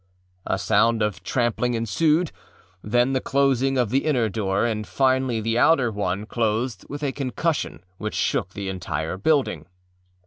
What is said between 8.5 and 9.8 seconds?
the entire building.